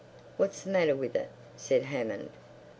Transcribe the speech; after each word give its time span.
What's 0.35 0.63
the 0.63 0.71
matter 0.71 0.95
with 0.95 1.15
it?" 1.15 1.29
said 1.55 1.83
Hammond. 1.83 2.31